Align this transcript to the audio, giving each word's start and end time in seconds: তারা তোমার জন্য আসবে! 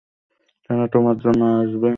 তারা 0.65 0.85
তোমার 0.93 1.15
জন্য 1.23 1.41
আসবে! 1.57 1.89